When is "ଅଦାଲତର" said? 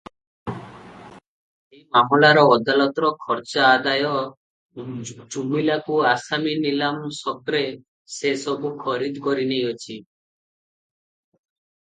2.53-3.09